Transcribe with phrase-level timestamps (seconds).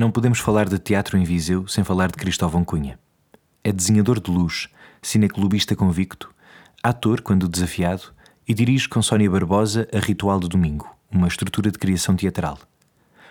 [0.00, 2.98] Não podemos falar de teatro em Viseu sem falar de Cristóvão Cunha.
[3.62, 4.70] É desenhador de luz,
[5.02, 6.34] cineclubista convicto,
[6.82, 8.04] ator quando desafiado
[8.48, 12.58] e dirige com Sónia Barbosa a Ritual de Domingo, uma estrutura de criação teatral.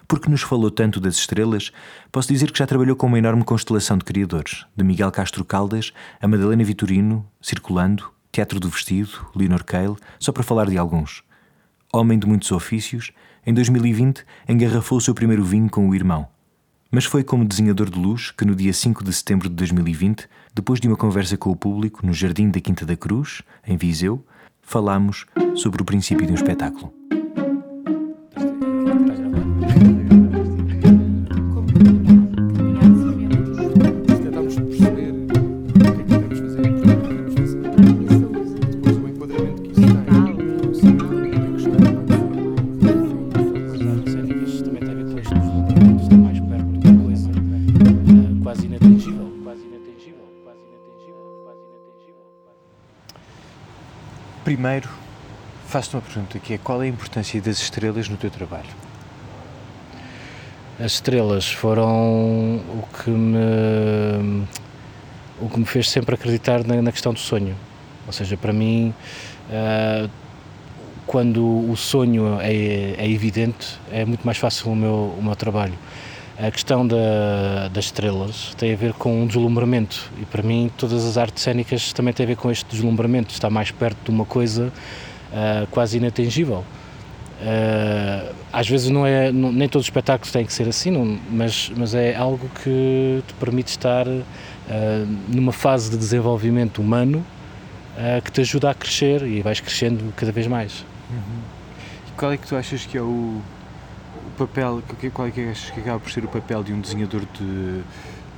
[0.07, 1.71] Porque nos falou tanto das estrelas,
[2.11, 5.91] posso dizer que já trabalhou com uma enorme constelação de criadores, de Miguel Castro Caldas
[6.21, 11.23] a Madalena Vitorino, Circulando, Teatro do Vestido, Leonor Cale, só para falar de alguns.
[11.91, 13.11] Homem de muitos ofícios,
[13.43, 16.27] em 2020 engarrafou o seu primeiro vinho com o irmão,
[16.91, 20.79] mas foi como desenhador de luz que, no dia 5 de setembro de 2020, depois
[20.79, 24.25] de uma conversa com o público no Jardim da Quinta da Cruz, em Viseu,
[24.61, 26.93] falámos sobre o princípio de um espetáculo.
[54.49, 54.89] Primeiro,
[55.67, 58.65] faço-te uma pergunta que é qual é a importância das estrelas no teu trabalho?
[60.79, 64.47] As estrelas foram o que me
[65.39, 67.55] o que me fez sempre acreditar na, na questão do sonho.
[68.07, 68.91] Ou seja, para mim,
[69.51, 70.09] uh,
[71.05, 75.77] quando o sonho é, é, evidente, é muito mais fácil o meu, o meu trabalho.
[76.41, 81.03] A questão da, das estrelas tem a ver com um deslumbramento e para mim todas
[81.05, 84.23] as artes cênicas também têm a ver com este deslumbramento, estar mais perto de uma
[84.23, 84.71] coisa
[85.33, 86.63] uh, quase inatingível.
[87.41, 91.19] Uh, às vezes não é, não, nem todos os espetáculos têm que ser assim, não,
[91.29, 94.21] mas, mas é algo que te permite estar uh,
[95.27, 97.25] numa fase de desenvolvimento humano
[98.23, 100.85] que te ajuda a crescer e vais crescendo cada vez mais.
[101.09, 101.41] Uhum.
[102.07, 103.41] E qual é que tu achas que é o,
[104.47, 104.81] papel,
[105.13, 107.81] qual é que que acaba por ser o papel de um desenhador de,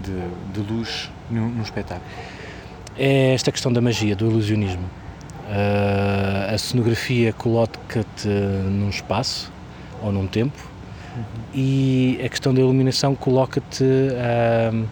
[0.01, 2.05] de, de luz num, num, espetáculo?
[2.97, 4.83] É esta questão da magia, do ilusionismo.
[4.83, 9.51] Uh, a cenografia coloca-te num espaço
[10.01, 10.57] ou num tempo
[11.15, 11.23] uhum.
[11.53, 14.85] e a questão da iluminação coloca-te uh,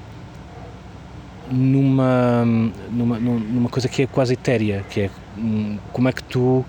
[1.50, 2.46] numa,
[2.92, 6.66] numa, numa coisa que é quase etérea, que é hum, como é que tu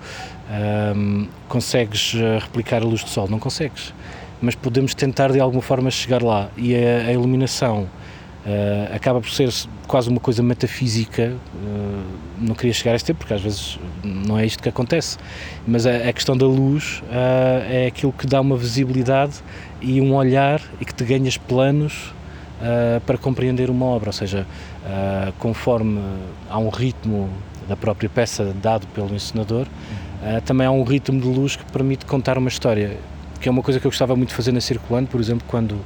[0.96, 3.28] um, consegues replicar a luz do sol?
[3.28, 3.92] Não consegues
[4.40, 6.48] mas podemos tentar de alguma forma chegar lá.
[6.56, 7.88] E a, a iluminação
[8.46, 9.50] uh, acaba por ser
[9.86, 11.34] quase uma coisa metafísica.
[11.54, 12.02] Uh,
[12.38, 15.18] não queria chegar a este tempo, porque às vezes não é isto que acontece,
[15.66, 19.34] mas a, a questão da luz uh, é aquilo que dá uma visibilidade
[19.80, 22.14] e um olhar e que te ganhas planos
[23.06, 24.10] para compreender uma obra.
[24.10, 24.46] Ou seja,
[25.38, 25.98] conforme
[26.50, 27.30] há um ritmo
[27.66, 29.66] da própria peça dado pelo encenador,
[30.44, 32.98] também há um ritmo de luz que permite contar uma história
[33.40, 35.80] que é uma coisa que eu gostava muito de fazer na Circulando, por exemplo, quando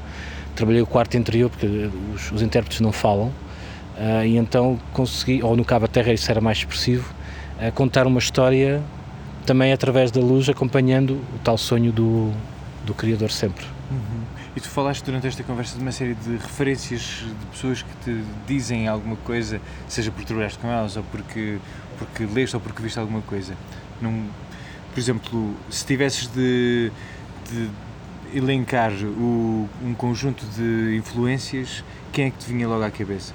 [0.54, 1.66] trabalhei o quarto interior, porque
[2.14, 6.40] os, os intérpretes não falam, uh, e então consegui, ou no Cabo Terra isso era
[6.40, 7.12] mais expressivo,
[7.58, 8.82] uh, contar uma história
[9.46, 12.32] também através da luz, acompanhando o tal sonho do,
[12.84, 13.64] do criador sempre.
[13.90, 14.24] Uhum.
[14.56, 18.24] E tu falaste durante esta conversa de uma série de referências de pessoas que te
[18.46, 21.58] dizem alguma coisa, seja por trabalhaste com elas, ou porque,
[21.98, 23.54] porque leste, ou porque viste alguma coisa.
[24.00, 24.28] Num,
[24.92, 26.92] por exemplo, se tivesses de
[27.50, 27.68] de
[28.36, 33.32] elencar o, um conjunto de influências, quem é que te vinha logo à cabeça?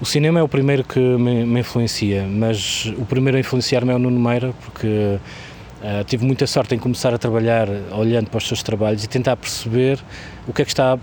[0.00, 3.94] O cinema é o primeiro que me, me influencia, mas o primeiro a influenciar-me é
[3.96, 8.46] o Nuno Meira, porque uh, tive muita sorte em começar a trabalhar olhando para os
[8.46, 9.98] seus trabalhos e tentar perceber
[10.46, 10.96] o que é que está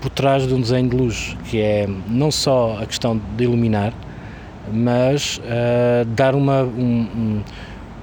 [0.00, 3.92] por trás de um desenho de luz, que é não só a questão de iluminar,
[4.72, 7.42] mas uh, dar uma, um, um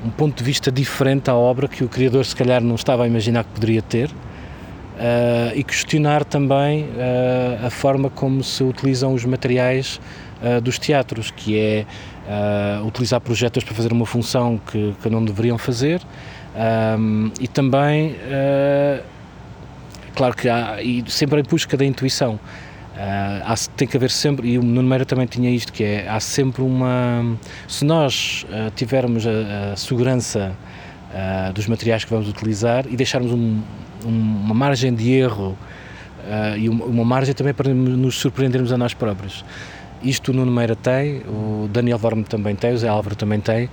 [0.03, 3.07] um ponto de vista diferente à obra que o criador se calhar não estava a
[3.07, 9.23] imaginar que poderia ter uh, e questionar também uh, a forma como se utilizam os
[9.25, 9.99] materiais
[10.41, 11.85] uh, dos teatros, que é
[12.85, 16.01] utilizar projetores para fazer uma função que, que não deveriam fazer
[16.97, 18.15] um, e também,
[20.15, 22.39] claro que há, e sempre em busca da intuição.
[22.93, 26.07] Uh, há, tem que haver sempre, e o Nuno Meira também tinha isto, que é,
[26.07, 27.35] há sempre uma,
[27.67, 30.55] se nós uh, tivermos a, a segurança
[31.09, 33.61] uh, dos materiais que vamos utilizar e deixarmos um,
[34.05, 34.09] um,
[34.45, 35.57] uma margem de erro
[36.57, 39.43] e uma, uma, margem também para nos surpreendermos a nós próprios.
[40.01, 43.69] Isto o Nuno Meira tem, o Daniel Vorme também tem, o Zé Álvaro também tem,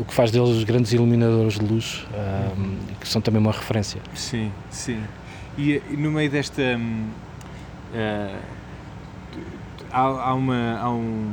[0.00, 2.06] o que faz deles os grandes iluminadores de luz,
[3.00, 4.00] que são também uma referência.
[4.14, 5.00] Sim, sim.
[5.58, 6.62] E, e no meio desta...
[6.62, 7.06] Hum
[7.96, 8.38] Uh,
[9.90, 10.78] há, há, uma.
[10.78, 11.32] Há um,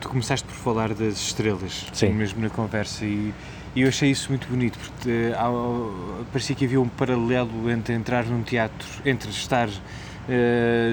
[0.00, 2.12] tu começaste por falar das estrelas, Sim.
[2.12, 3.32] mesmo na conversa, e,
[3.74, 7.94] e eu achei isso muito bonito, porque uh, há, parecia que havia um paralelo entre
[7.94, 9.72] entrar num teatro, entre estar uh,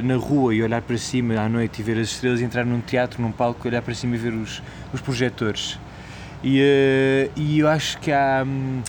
[0.03, 2.79] na rua e olhar para cima à noite e ver as estrelas, e entrar num
[2.79, 4.61] teatro, num palco, olhar para cima e ver os,
[4.93, 5.79] os projetores.
[6.43, 8.43] E, e eu acho que há.
[8.45, 8.83] Um,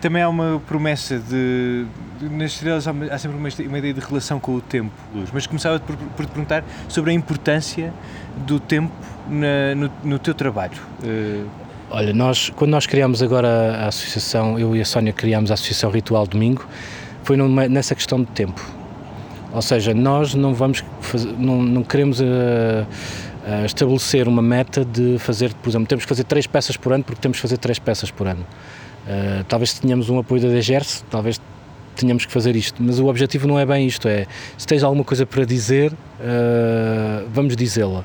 [0.00, 1.86] também há uma promessa de.
[2.22, 5.30] Nas estrelas há, sempre uma, uma, ideia de relação com o tempo, Luz.
[5.32, 7.92] Mas começava por, por te perguntar sobre a importância
[8.46, 8.92] do tempo
[9.28, 10.78] na, no, no, teu trabalho.
[11.02, 11.46] Uh...
[11.90, 15.90] Olha, nós, quando nós criámos agora a associação, eu e a Sónia criámos a Associação
[15.90, 16.66] Ritual Domingo,
[17.22, 18.60] foi numa, nessa questão de tempo.
[19.52, 25.18] Ou seja, nós não vamos fazer, não, não queremos uh, uh, estabelecer uma meta de
[25.18, 27.78] fazer, por exemplo, temos que fazer três peças por ano porque temos que fazer três
[27.78, 28.44] peças por ano.
[29.06, 31.40] Uh, talvez tenhamos um apoio da DGERS, talvez
[31.96, 34.26] tenhamos que fazer isto, mas o objetivo não é bem isto, é
[34.56, 38.04] se tens alguma coisa para dizer, uh, vamos dizê-la.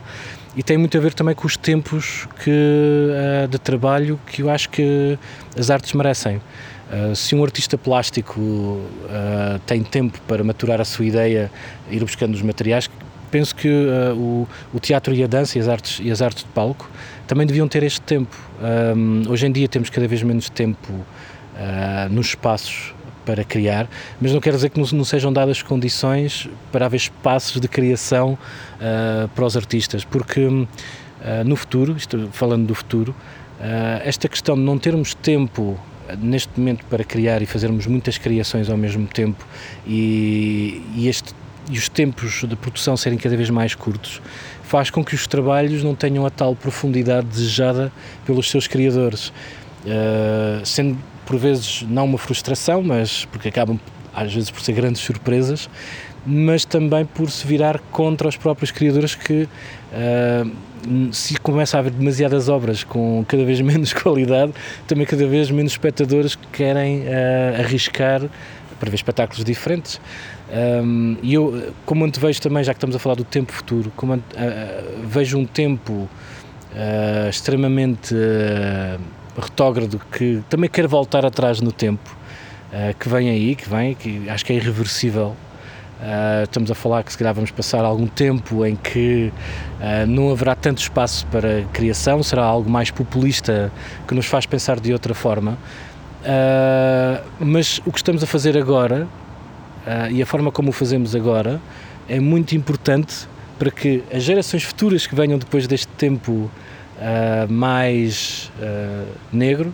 [0.56, 4.50] E tem muito a ver também com os tempos que, uh, de trabalho que eu
[4.50, 5.18] acho que
[5.58, 6.38] as artes merecem.
[6.38, 8.82] Uh, se um artista plástico
[9.66, 11.52] tem tempo para maturar a sua ideia,
[11.90, 12.90] ir buscando os materiais,
[13.30, 13.70] penso que
[14.14, 16.90] o, o, teatro e a dança e as artes, e as artes de palco
[17.28, 18.36] também deviam ter este tempo.
[18.60, 20.92] Um, hoje em dia temos cada vez menos tempo
[22.10, 22.94] nos espaços
[23.26, 23.88] para criar,
[24.20, 28.34] mas não quer dizer que não, não sejam dadas condições para haver espaços de criação
[28.34, 30.68] uh, para os artistas, porque uh,
[31.46, 33.16] no futuro, isto, falando do futuro,
[34.04, 35.80] esta questão de não termos tempo
[36.20, 39.46] neste momento para criar e fazermos muitas criações ao mesmo tempo
[39.86, 41.32] e, e este
[41.70, 44.22] e os tempos de produção serem cada vez mais curtos,
[44.64, 47.92] faz com que os trabalhos não tenham a tal profundidade desejada
[48.26, 49.30] pelos seus criadores.
[49.86, 53.80] Uh, sendo por vezes não uma frustração, mas porque acabam
[54.14, 55.70] às vezes por ser grandes surpresas,
[56.26, 59.48] mas também por se virar contra os próprios criadores que
[59.94, 64.54] uh, se começa a haver demasiadas obras com cada vez menos qualidade,
[64.88, 68.22] também cada vez menos espectadores que querem uh, arriscar
[68.80, 70.02] para ver espetáculos diferentes.
[70.84, 74.16] Um, e eu, como antevejo também, já que estamos a falar do tempo futuro, como
[74.16, 74.20] uh,
[75.06, 76.10] vejo um tempo
[77.30, 78.16] extremamente
[79.38, 82.16] retógrado que também quer voltar atrás no tempo,
[83.00, 85.36] que vem aí, que vem, que acho que é irreversível.
[86.44, 89.32] estamos a falar que se calhar vamos passar algum tempo em que
[90.08, 93.72] não haverá tanto espaço para criação, será algo mais populista
[94.08, 95.58] que nos faz pensar de outra forma.
[97.40, 99.08] mas o que estamos a fazer agora
[99.86, 101.62] uh, e a forma como o fazemos agora
[102.08, 106.50] é muito importante para que as gerações futuras que venham depois deste tempo
[107.02, 109.74] uh, mais uh, negro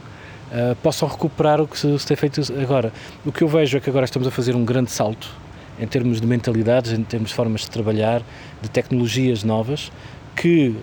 [0.81, 2.93] possam recuperar o que se, se tem feito agora.
[3.25, 5.29] O que eu vejo é que agora estamos a fazer um grande salto
[5.77, 8.21] em termos de mentalidades, em termos de formas de trabalhar,
[8.61, 9.91] de tecnologias novas,
[10.37, 10.73] que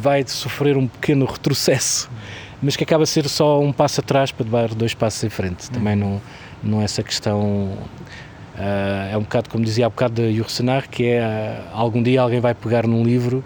[0.00, 2.10] vai sofrer um pequeno retrocesso,
[2.62, 5.70] mas que acaba a ser só um passo atrás para dar dois passos em frente.
[5.70, 6.18] Também não,
[6.62, 7.76] não é essa questão
[8.54, 12.20] Uh, é um bocado como dizia há bocado de Yursenar, que é uh, algum dia
[12.20, 13.42] alguém vai pegar num livro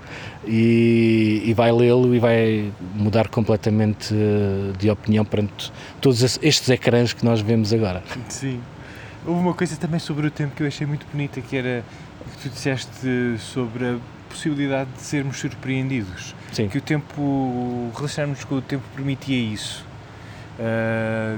[0.47, 7.15] e, e vai lê-lo e vai mudar completamente uh, de opinião perante todos estes ecrãs
[7.15, 8.03] que nós vemos agora.
[8.29, 8.61] Sim.
[9.27, 11.83] Houve uma coisa também sobre o tempo que eu achei muito bonita, que era
[12.35, 13.97] que tu disseste sobre a
[14.29, 16.35] possibilidade de sermos surpreendidos.
[16.53, 16.69] Sim.
[16.69, 19.87] Que o tempo, relacionarmos com o tempo permitia isso.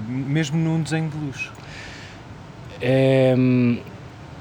[0.07, 1.51] mesmo num desenho de luz
[2.81, 3.35] é,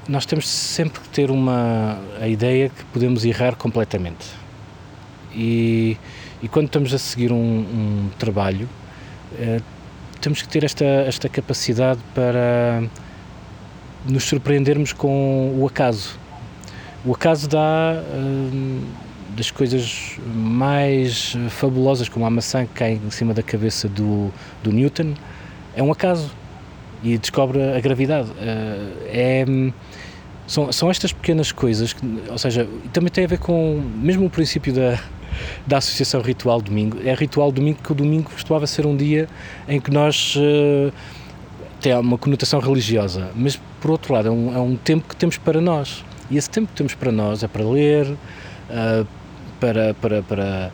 [0.08, 4.26] nós temos sempre que ter uma a ideia que podemos errar completamente.
[5.34, 5.96] E,
[6.42, 8.68] e quando estamos a seguir um, um trabalho,
[9.38, 9.60] é,
[10.20, 12.82] temos que ter esta, esta capacidade para
[14.06, 16.18] nos surpreendermos com o acaso.
[17.04, 18.82] O acaso dá hum,
[19.36, 24.30] das coisas mais fabulosas, como a maçã que cai em cima da cabeça do,
[24.62, 25.14] do Newton,
[25.74, 26.30] é um acaso
[27.02, 28.30] e descobre a gravidade.
[28.30, 29.44] Uh, é,
[30.46, 34.30] são, são estas pequenas coisas, que, ou seja, também tem a ver com, mesmo o
[34.30, 34.98] princípio da,
[35.66, 39.28] da Associação Ritual Domingo, é Ritual Domingo que o domingo costumava ser um dia
[39.68, 40.34] em que nós.
[40.36, 40.92] Uh,
[41.80, 45.38] tem uma conotação religiosa, mas por outro lado é um, é um tempo que temos
[45.38, 46.04] para nós.
[46.30, 49.06] E esse tempo que temos para nós é para ler, uh,
[49.58, 50.72] para, para, para,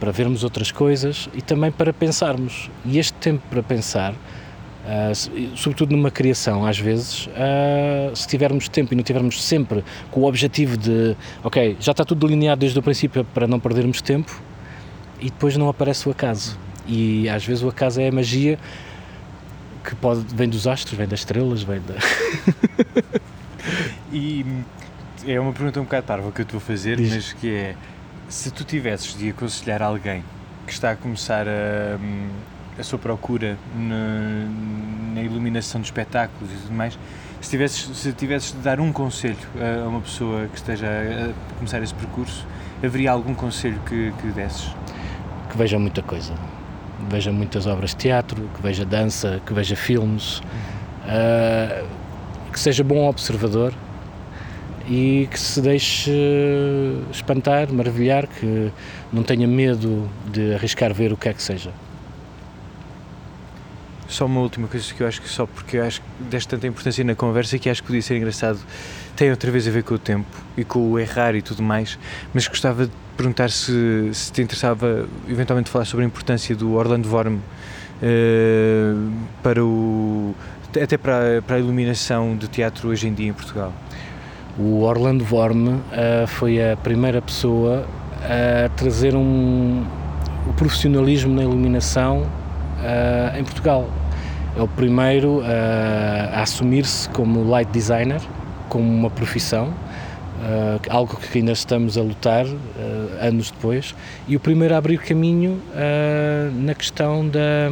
[0.00, 2.68] para vermos outras coisas e também para pensarmos.
[2.84, 4.14] E este tempo para pensar
[4.88, 10.20] Uh, sobretudo numa criação, às vezes, uh, se tivermos tempo e não tivermos sempre com
[10.20, 11.14] o objetivo de,
[11.44, 14.40] ok, já está tudo delineado desde o princípio para não perdermos tempo,
[15.20, 16.58] e depois não aparece o acaso.
[16.86, 18.58] E às vezes o acaso é a magia
[19.84, 21.94] que pode, vem dos astros, vem das estrelas, vem da.
[24.10, 24.46] e
[25.26, 27.14] é uma pergunta um bocado parva que eu estou a fazer, Diz.
[27.14, 27.76] mas que é:
[28.26, 30.24] se tu tivesses de aconselhar alguém
[30.66, 31.98] que está a começar a
[32.78, 34.46] a sua procura na,
[35.14, 36.98] na, iluminação de espetáculos e tudo mais,
[37.40, 39.36] Se tivesses, se tivesses de dar um conselho
[39.84, 42.46] a uma pessoa que esteja a começar esse percurso,
[42.82, 44.74] haveria algum conselho que, que desses?
[45.50, 46.34] Que veja muita coisa.
[47.08, 51.86] Veja muitas obras de teatro, que veja dança, que veja filmes, uh,
[52.52, 53.72] que seja bom observador
[54.88, 56.10] e que se deixe
[57.12, 58.72] espantar, maravilhar, que
[59.12, 61.70] não tenha medo de arriscar ver o que é que seja.
[64.18, 66.66] Só uma última coisa que eu acho que só porque eu acho que deste tanta
[66.66, 68.58] importância na conversa que acho que podia ser engraçado,
[69.14, 71.96] tem outra vez a ver com o tempo e com o errar e tudo mais,
[72.34, 77.08] mas gostava de perguntar se, se te interessava eventualmente falar sobre a importância do Orlando
[77.08, 80.34] Vorm uh, para o
[80.82, 83.72] até para, para a iluminação do teatro hoje em dia em Portugal.
[84.58, 87.86] O Orlando Vorm uh, foi a primeira pessoa
[88.24, 89.86] a trazer um,
[90.44, 93.88] o profissionalismo na iluminação uh, em Portugal.
[94.58, 95.44] É o primeiro uh,
[96.32, 98.20] a assumir-se como light designer,
[98.68, 99.72] como uma profissão,
[100.90, 102.44] algo que ainda estamos a lutar
[103.20, 103.94] anos depois,
[104.26, 105.60] e o primeiro a abrir caminho
[106.54, 107.70] na questão da,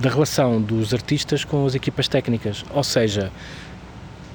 [0.00, 3.30] da relação dos artistas com as equipas técnicas, ou seja,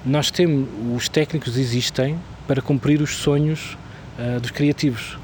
[0.06, 3.78] nós temos, os técnicos existem para cumprir os sonhos
[4.18, 5.18] uh, dos criativos.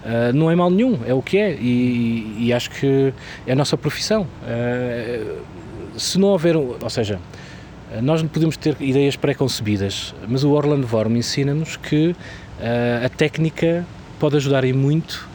[0.00, 3.12] Uh, não é mal nenhum, é o que é e, e acho que
[3.46, 4.26] é a nossa profissão.
[4.42, 5.38] Uh,
[5.98, 7.18] se não houver, ou seja,
[8.00, 12.14] nós não podemos ter ideias pré-concebidas, mas o Orlando Vorm ensina-nos que
[13.04, 13.84] a técnica
[14.18, 15.28] pode ajudar em muito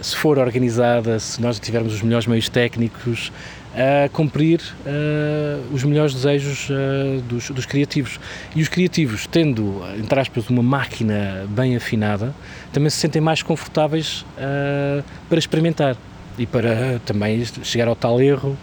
[0.00, 3.32] se for organizada, se nós tivermos os melhores meios técnicos,
[3.78, 8.18] a cumprir uh, os melhores desejos uh, dos, dos, criativos.
[8.56, 12.34] E os criativos, tendo, entre aspas, uma máquina bem afinada,
[12.72, 15.96] também se sentem mais confortáveis uh, para experimentar
[16.36, 18.56] e para também chegar ao tal erro,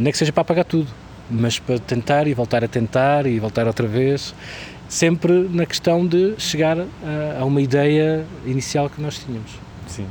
[0.00, 0.88] nem que seja para apagar tudo,
[1.30, 4.34] mas para tentar e voltar a tentar e voltar outra vez,
[4.88, 6.78] sempre na questão de chegar
[7.38, 9.50] a uma ideia inicial que nós tínhamos.
[9.86, 10.06] Sim.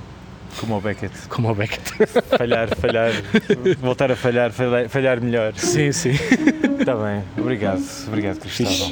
[0.60, 1.28] Como o Beckett.
[1.30, 2.08] Como o Beckett.
[2.38, 3.12] Falhar, falhar,
[3.82, 5.54] voltar a falhar, falhar, falhar melhor.
[5.56, 6.14] Sim, sim.
[6.80, 8.92] Está bem, obrigado, obrigado Cristóvão.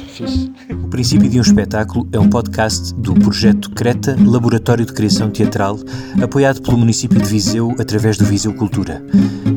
[0.84, 5.78] O Princípio de um Espetáculo é um podcast do projeto Creta, Laboratório de Criação Teatral,
[6.22, 9.02] apoiado pelo município de Viseu através do Viseu Cultura.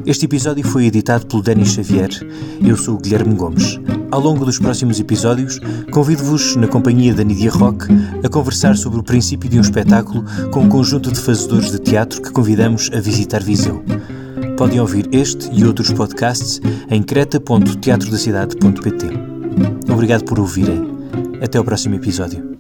[0.06, 2.10] Este episódio foi editado pelo Denis Xavier.
[2.66, 3.80] Eu sou o Guilherme Gomes.
[4.12, 5.60] Ao longo dos próximos episódios,
[5.92, 7.86] convido-vos, na companhia da Nidia Rock,
[8.24, 12.22] a conversar sobre o princípio de um espetáculo com um conjunto de fazedores de teatro
[12.22, 13.84] que convidamos a visitar Viseu.
[14.58, 19.06] Podem ouvir este e outros podcasts em creta.teatrodacidade.pt.
[19.92, 20.96] Obrigado por ouvirem.
[21.42, 22.56] Até o próximo episódio.